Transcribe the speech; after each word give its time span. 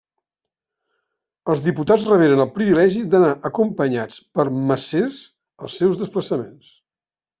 Els 1.53 1.59
diputats 1.65 2.07
reberen 2.13 2.41
el 2.45 2.49
privilegi 2.57 3.03
d'anar 3.11 3.29
acompanyats 3.51 4.19
per 4.39 4.47
macers 4.73 5.21
als 5.67 5.77
seus 5.83 6.01
desplaçaments. 6.01 6.73